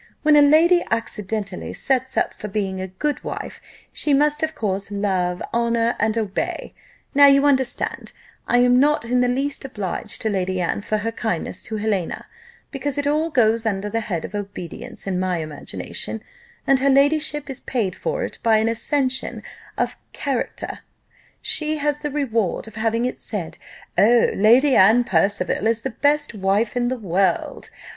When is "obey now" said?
6.17-7.27